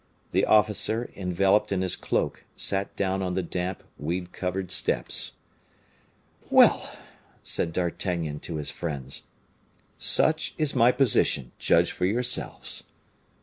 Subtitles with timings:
[0.31, 5.33] The officer, enveloped in his cloak, sat down on the damp, weed covered steps.
[6.49, 6.95] "Well!"
[7.43, 9.27] said D'Artagnan to his friends,
[9.99, 12.85] "such is my position, judge for yourselves."